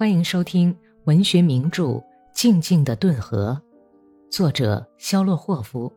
[0.00, 0.74] 欢迎收听
[1.04, 1.84] 文学名著
[2.32, 3.60] 《静静的顿河》，
[4.34, 5.92] 作者肖洛霍夫，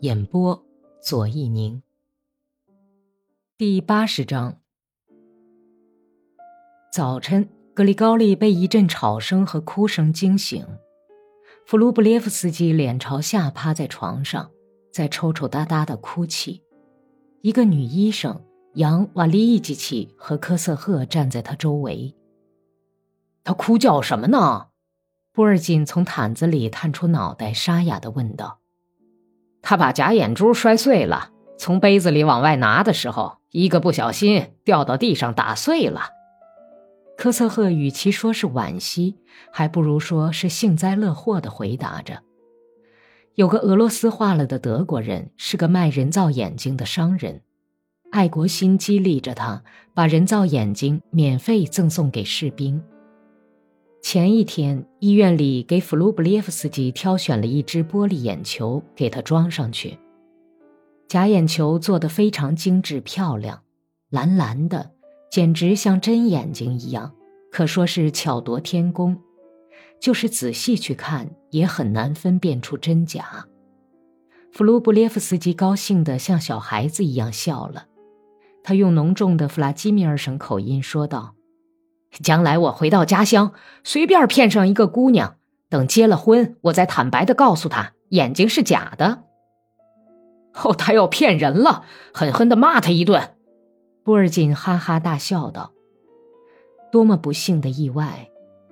[0.00, 0.62] 演播
[1.00, 1.82] 左一宁。
[3.56, 4.58] 第八十章。
[6.92, 10.62] 早晨，格里高利被一阵吵声和哭声惊醒，
[11.64, 14.50] 弗鲁布列夫斯基脸朝下趴在床上，
[14.92, 16.62] 在抽抽搭搭的哭泣。
[17.40, 18.38] 一个女医生
[18.74, 22.14] 杨瓦利伊吉奇和科瑟赫站在他周围。
[23.44, 24.66] 他哭叫什么呢？
[25.32, 28.58] 波尔金从毯子里探出脑袋，沙哑的问道
[29.62, 36.10] ：“他把假眼珠摔碎了，从杯子里往外拿的时候，一个不小心掉到地上打碎了。”
[37.16, 39.18] 科瑟赫与其说是惋惜，
[39.52, 42.22] 还不如说是幸灾乐祸的回答着
[43.36, 47.42] ：“有个俄罗斯化了的德国人，是个卖人造眼睛的商人，
[48.10, 49.62] 爱国心激励着他，
[49.94, 52.82] 把人造眼睛免费赠送给士兵。”
[54.02, 59.98] 前一天，医院里给弗鲁布列夫斯基挑选了一只玻璃眼球，给他装上去。
[61.06, 63.62] 假眼球做得非常精致漂亮，
[64.08, 64.90] 蓝蓝的，
[65.30, 67.12] 简直像真眼睛一样，
[67.52, 69.16] 可说是巧夺天工。
[70.00, 73.44] 就是仔细去看，也很难分辨出真假。
[74.50, 77.84] 弗鲁布列夫斯基高兴得像小孩子一样笑了，
[78.64, 81.34] 他用浓重的弗拉基米尔省口音说道。
[82.10, 83.52] 将来我回到家乡，
[83.84, 85.36] 随便骗上一个姑娘，
[85.68, 89.22] 等结了婚，我再坦白的告诉她眼睛是假的。
[90.62, 93.36] 哦，他要骗人了，狠狠的骂他一顿。
[94.02, 95.70] 波尔金哈哈大笑道
[96.90, 98.28] ：“多么不幸的意外！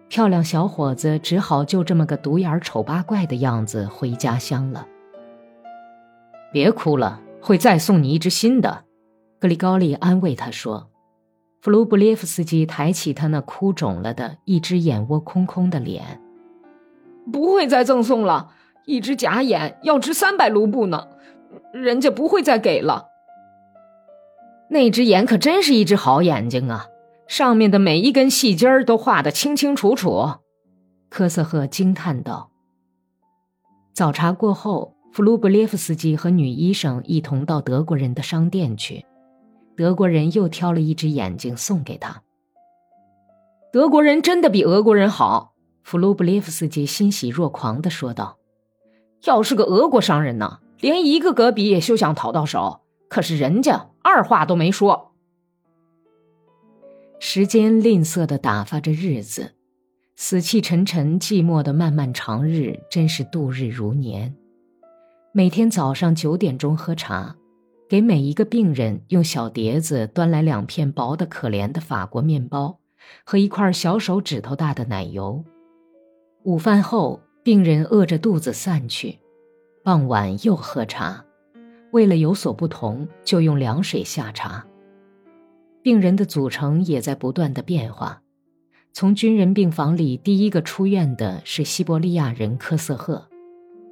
[0.08, 4.86] 漂亮小伙子只好就这么个独眼丑八怪的样子回家乡了。”
[6.52, 8.84] 别哭了，会再送你一只新的。”
[9.38, 10.90] 格里高利安慰他说。
[11.60, 16.20] 弗鲁布列夫斯基抬起他那哭肿了的一只眼窝空空的脸，
[17.32, 18.52] 不会再赠送了。
[18.86, 21.08] 一只假眼要值三百卢布呢，
[21.72, 23.08] 人家不会再给了。
[24.70, 26.86] 那只眼可真是一只好眼睛啊，
[27.26, 30.34] 上面的每一根细筋儿都画得清清楚楚。
[31.10, 32.50] 科瑟赫惊叹道。
[33.92, 39.04] 早茶过后，弗鲁布列夫斯基和女医生一同到德国人的商店去。
[39.78, 42.24] 德国人又挑了一只眼睛送给他。
[43.72, 48.38] 德国人真的比俄国人好，弗鲁布列夫斯基欣喜若狂地说道
[49.22, 52.80] ：“要是个俄国商人呢，连一个戈比也休想讨到手。
[53.08, 55.12] 可是人家二话都没说。”
[57.20, 59.54] 时间吝啬地打发着日子，
[60.16, 64.34] 死气沉沉、寂寞的漫漫长日，真是度日如年。
[65.30, 67.36] 每天早上九点钟喝茶。
[67.88, 72.78] 给每一个病人用小碟子端来两片薄的可怜的法国面包
[73.24, 75.42] 和一块小手指头大的奶油。
[76.44, 79.18] 午饭后，病人饿着肚子散去。
[79.82, 81.24] 傍晚又喝茶，
[81.92, 84.66] 为了有所不同，就用凉水下茶。
[85.80, 88.20] 病人的组成也在不断的变化。
[88.92, 93.26] 从军人病房里第一个出院的是西伯利亚人科瑟赫，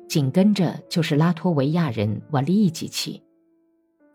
[0.06, 3.22] 紧跟着就是拉脱维亚人瓦利伊吉奇。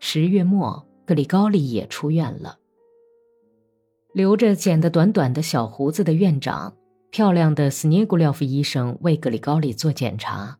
[0.04, 2.58] 十月末，格里高利也出院了。
[4.12, 6.74] 留着剪得短短的小胡子的院长，
[7.12, 10.58] 漂亮的斯涅古廖夫医生为格里高利做检查。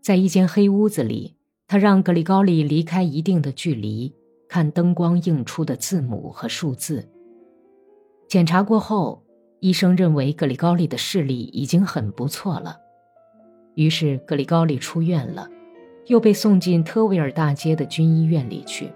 [0.00, 1.34] 在一间黑屋子里，
[1.66, 4.14] 他让格里高利离开一定的距离，
[4.48, 7.10] 看灯光映出的字母和数字。
[8.28, 9.24] 检查过后，
[9.58, 12.76] 医生认为格里高利的视力已经很不错了，
[13.74, 15.48] 于是格里高利出院了。
[16.06, 18.92] 又被送进特维尔大街的军医院里去，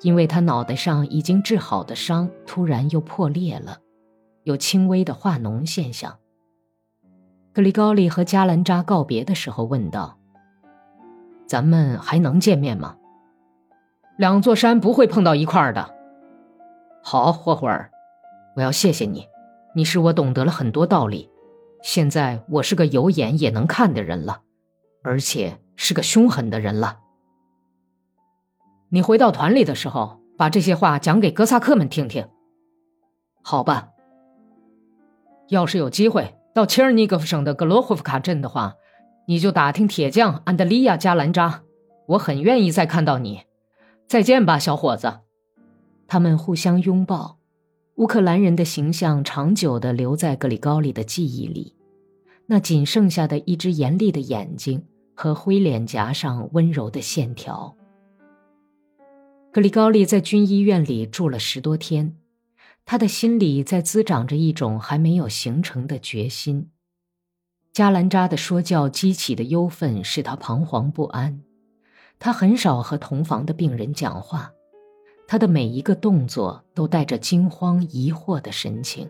[0.00, 3.78] 因为他脑袋上已经治好的伤突然又破裂了，
[4.44, 6.18] 有轻微的化脓现象。
[7.52, 10.18] 格里高利和加兰扎告别的时候问道
[11.48, 12.96] ：“咱们还能见面吗？
[14.18, 15.94] 两座山不会碰到一块儿的。”
[17.02, 17.90] 好，霍霍尔，
[18.56, 19.26] 我要谢谢你，
[19.74, 21.30] 你使我懂得了很多道理。
[21.82, 24.42] 现在我是个有眼也能看的人了，
[25.02, 25.58] 而且。
[25.76, 26.98] 是个凶狠的人了。
[28.88, 32.28] 你回到团里的时候，把这些话讲给哥萨克们听听，
[33.42, 33.90] 好吧？
[35.48, 38.74] 要是有机会到切尔尼戈夫省的格罗霍夫卡镇的话，
[39.26, 41.62] 你就打听铁匠安德利亚·加兰扎，
[42.06, 43.42] 我很愿意再看到你。
[44.08, 45.20] 再见吧，小伙子。
[46.08, 47.38] 他们互相拥抱。
[47.96, 51.74] 乌克兰人的形象长久地留在格里高利的记忆里，
[52.46, 54.84] 那仅剩下的一只严厉的眼睛。
[55.16, 57.74] 和灰脸颊上温柔的线条。
[59.50, 62.14] 格里高利在军医院里住了十多天，
[62.84, 66.70] 他的心里在滋长着一种还没有形成的决心。
[67.72, 71.40] 加兰扎的说教激起的忧愤使他彷徨不安，
[72.18, 74.52] 他很少和同房的病人讲话，
[75.26, 79.08] 他的每一个动作都带着惊慌疑惑的神情。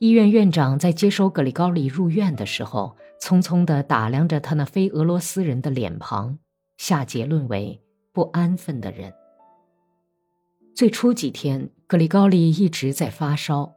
[0.00, 6.38] 医院院长在接收格里高利入院的时候，匆匆地打量着他那非俄罗斯人的脸庞，
[6.78, 7.78] 下结论为
[8.10, 9.12] 不安分的人。
[10.74, 13.74] 最初几天，格里高利一直在发烧，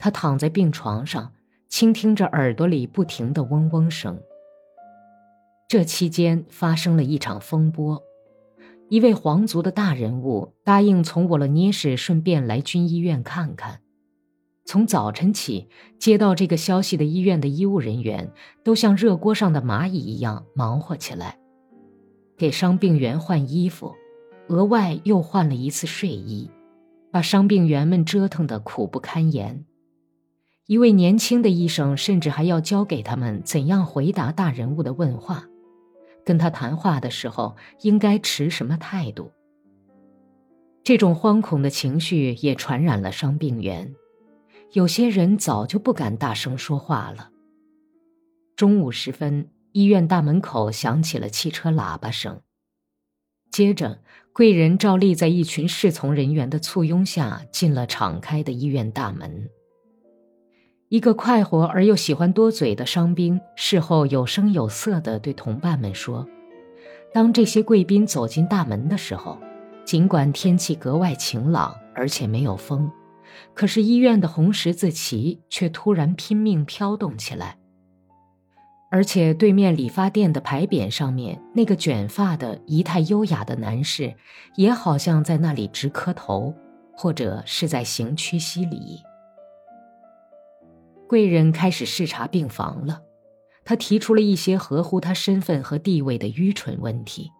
[0.00, 1.32] 他躺在病床上。
[1.68, 4.20] 倾听着耳朵里不停的嗡嗡声。
[5.68, 8.02] 这期间发生了一场风波，
[8.88, 13.80] 一位皇族的大人物答应从沃罗涅什顺便来军医院看看。
[14.66, 18.32] 从早晨起，接到这个消息的医院的医务人员
[18.64, 21.38] 都像热锅上的蚂蚁一样忙活起来，
[22.36, 23.94] 给伤病员换衣服，
[24.48, 26.50] 额外又换了一次睡衣，
[27.12, 29.64] 把伤病员们折腾得苦不堪言。
[30.66, 35.44] 一位年轻的医生甚至还要教给他们怎样回答大人物的问话，
[36.24, 39.30] 跟他谈话的时候应该持什么态度。
[40.82, 43.94] 这种惶恐的情绪也传染了伤病员，
[44.72, 47.30] 有些人早就不敢大声说话了。
[48.56, 52.40] 中午时分，医院大门口响起了汽车喇叭声，
[53.50, 54.00] 接着
[54.32, 59.48] 贵人照例在一群侍从人员的簇拥下进了敞开的医院大门。
[60.88, 66.26] 一个快活而又喜欢多嘴的伤兵事后有声有色地对同伴们说
[67.12, 69.38] ：“当这些贵宾走进大门的时候，
[69.84, 72.90] 尽管天气格外晴朗，而且没有风，
[73.54, 77.58] 可是医院的红十字旗却突然拼命飘动起来。
[78.90, 84.14] 而且对面理发店的牌匾上面那个卷发的仪态优雅的男士，
[84.54, 86.54] 也好像在那里直磕头，
[86.92, 89.02] 或者是在行屈膝礼。”
[91.08, 93.02] 贵人开始视察病房了，
[93.64, 97.30] 他提出了一些合乎他身份和地位的愚蠢问题，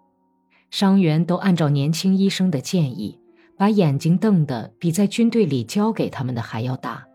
[0.70, 3.18] 伤员都按照年轻医生的建议，
[3.56, 7.06] 把眼睛瞪得比在军队里教给他们的还要大，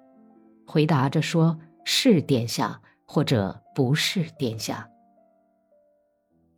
[0.65, 4.87] 回答着说是殿下或者不是殿下。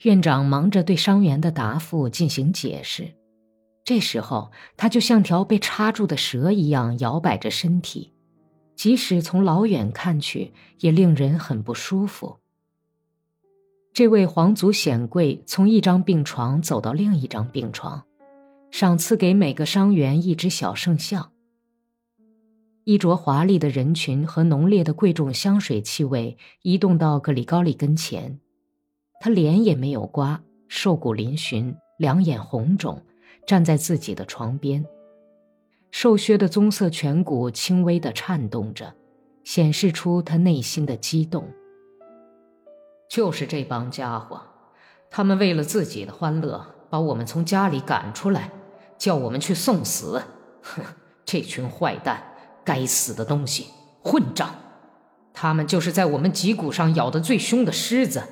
[0.03, 3.13] 院长忙着对伤员的答复进行解释，
[3.83, 8.13] 这时候他就像条被插住的蛇一样摇摆着身体。
[8.75, 12.39] 即使从老远看去，也令人很不舒服。
[13.93, 18.03] 这位皇族显贵从一张病床走到另一张病床，
[18.73, 21.31] 赏赐给每个伤员一只小圣像。
[22.85, 28.39] 衣着华丽的人群和浓烈的贵重香水气味移动到格里高利跟前，
[29.21, 32.99] 他脸也没有刮，瘦骨嶙峋，两眼红肿，
[33.45, 34.83] 站在自己的床边。
[35.91, 38.95] 瘦削的棕色颧骨轻微的颤动着，
[39.43, 41.47] 显示出他内心的激动。
[43.07, 44.41] 就是这帮家伙，
[45.11, 48.49] 他们为了自己的欢乐，把我们从家里赶出来，
[49.03, 50.23] 叫我们去送死。
[50.61, 50.81] 哼，
[51.25, 52.23] 这群坏蛋，
[52.63, 53.67] 该死的东西，
[54.01, 54.55] 混账！
[55.33, 58.23] 他们就是在我们脊骨上咬得最凶的狮子。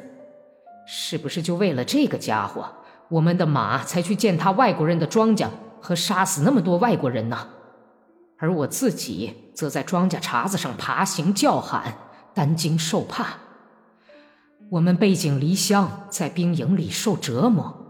[0.87, 2.65] 是不是就为了这个家伙，
[3.09, 5.49] 我们的马才去践踏外国人的庄稼？
[5.81, 7.49] 和杀死那么多外国人呢，
[8.37, 11.95] 而我自己则在庄稼茬子上爬行叫喊，
[12.33, 13.39] 担惊受怕。
[14.69, 17.80] 我们背井离乡，在兵营里受折磨。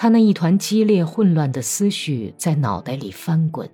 [0.00, 3.68] 他那一团激烈混乱的思绪在脑袋里翻滚，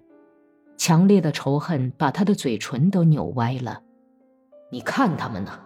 [0.79, 3.83] 强烈的仇恨把他的嘴唇都扭歪了。
[4.73, 5.61] 你看他们呢，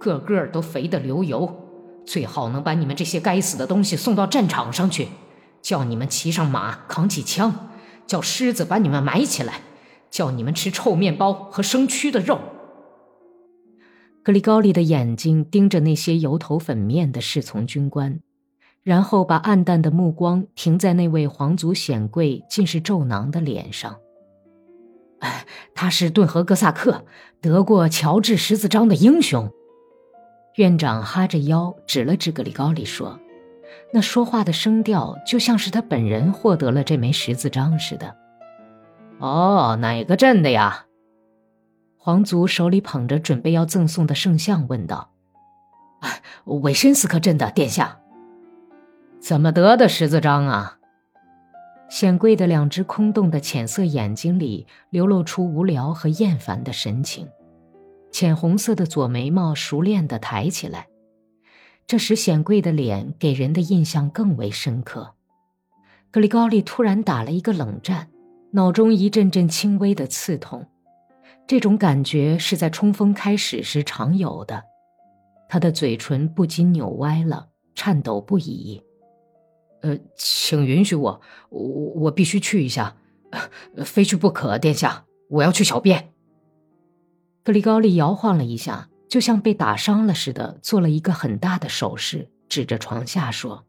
[0.00, 1.54] 个个都肥得流油，
[2.04, 5.06] 最好能把你们这些该死的东西送到战场上去。
[5.62, 7.68] 叫你们骑上马，扛起枪，
[8.04, 9.60] 叫狮子把你们埋起来，
[10.10, 12.40] 叫你们吃臭面包和生蛆的肉。
[14.24, 18.20] 格里高利的眼睛盯着那些油头粉面的侍从军官，
[18.82, 23.96] 然后把暗淡的目光停在那位皇族显贵尽是皱囊的脸上。
[25.74, 27.04] 他是顿河哥萨克，
[27.40, 29.50] 得过乔治十字章的英雄。
[30.56, 33.18] 院长哈着腰指了指格里高利说。
[33.92, 38.16] 那说话的声调就像是他本人获得了这枚十字章似的。
[39.18, 40.86] 哦，哪个镇的呀？
[41.96, 45.10] 皇族手里捧着准备要赠送的圣像，问道
[46.00, 46.08] ：“啊
[46.46, 47.99] 韦申斯克镇的殿下。
[49.20, 50.78] 怎么得的十字章啊？”
[51.90, 57.28] 显贵的两只空洞的浅色眼睛里流露出无聊和厌烦的神情，
[58.12, 60.86] 浅红色的左眉毛熟练地抬起来。
[61.86, 65.14] 这使显贵的脸给人的印象更为深刻。
[66.12, 68.08] 格里高利突然打了一个冷战，
[68.52, 70.66] 脑中一阵阵轻微的刺痛，
[71.48, 74.62] 这种感觉是在冲锋开始时常有的。
[75.48, 78.80] 他的嘴唇不禁扭歪了，颤抖不已。
[79.82, 82.96] 呃，请允许我，我我必须去一下，
[83.84, 86.12] 非去不可，殿下，我要去小便。
[87.42, 93.64] 格里高利摇晃了一下，就像被打伤了似的，做了一个很大的手势，指着床下说：“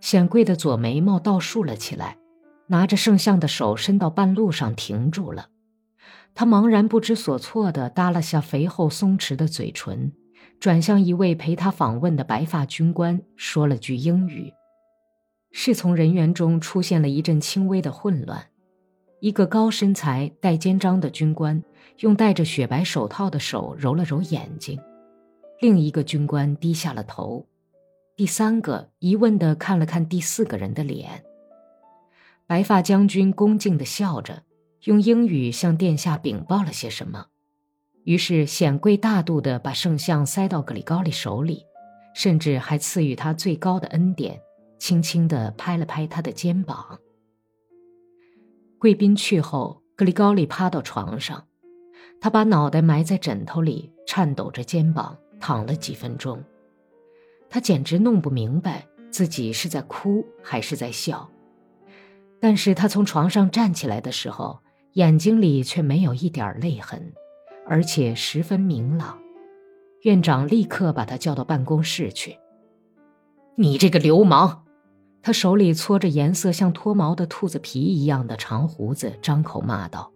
[0.00, 2.18] 显贵的左眉毛倒竖了起来，
[2.66, 5.50] 拿着圣像的手伸到半路上停住了。
[6.34, 10.12] 他茫然不知所措地耷拉下肥厚松弛的嘴唇，
[10.60, 14.52] 转向一位陪他访问的白发军官，说了句英语。
[15.50, 18.46] 侍从人员中出现了一阵轻微的混乱。
[19.20, 21.62] 一个高身材、带肩章的军官
[22.00, 24.78] 用戴着雪白手套的手揉了揉眼睛，
[25.60, 27.46] 另一个军官低下了头，
[28.14, 31.24] 第三个疑问地看了看第四个人的脸。
[32.46, 34.42] 白发将军恭敬地笑着，
[34.84, 37.26] 用英语向殿下禀报了些什么，
[38.04, 41.64] 于是显贵大度地把圣像塞到格里高利手里，
[42.14, 44.40] 甚至还赐予他最高的恩典，
[44.78, 46.98] 轻轻地拍了拍他的肩膀。
[48.78, 51.46] 贵宾去后，格里高利趴到床上，
[52.20, 56.42] 他把脑袋埋在枕头里，颤抖着肩膀躺了几分钟。
[57.48, 61.28] 他简直弄不明白自己是在哭还是在笑。
[62.38, 64.60] 但是他从床上站起来的时候，
[64.92, 67.12] 眼睛里却没有一点泪痕，
[67.66, 69.18] 而且十分明朗。
[70.02, 72.36] 院长立刻把他叫到办公室去。
[73.56, 74.65] 你这个流氓！
[75.26, 80.12] 他手里搓着颜色像脱毛的兔子皮一样的长胡子，张口骂道：“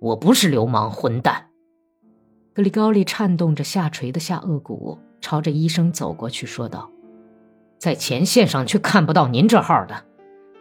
[0.00, 1.50] 我不是流氓，混蛋！”
[2.54, 6.90] 格里高利颤动着下垂的下颚骨，朝着医生走过去，说道
[7.76, 10.06] ：“在前线上却看不到您这号的。”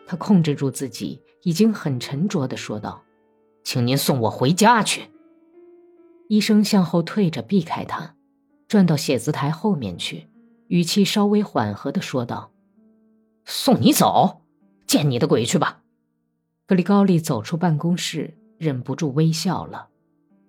[0.06, 3.02] 他控制住自己，已经很沉着的说道
[3.64, 5.04] ：“请您送我回家去。”
[6.28, 8.16] 医生向后退着避开他，
[8.68, 10.28] 转到写字台后面去，
[10.68, 12.52] 语气稍微缓和的说道。
[13.50, 14.42] 送你走，
[14.86, 15.82] 见你的鬼去吧！
[16.66, 19.88] 格里高利走出办公室，忍不住微笑了，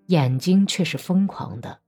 [0.06, 1.78] 眼睛却是疯狂的，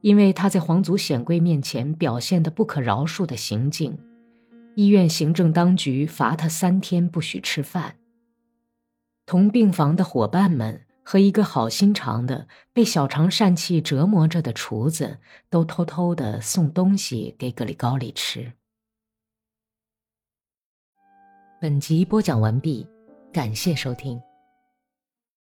[0.00, 3.98] 因为他在皇族显贵面前表现的不可饶恕的行径。
[4.74, 7.96] 医院行政当局罚他三天不许吃饭。
[9.26, 15.18] 同病房的伙伴们和一个好心肠的被小肠疝气折磨着的厨子，
[15.50, 18.54] 都偷偷的送东西给格里高利吃。
[21.62, 22.84] 本集播讲完毕，
[23.32, 24.20] 感谢收听。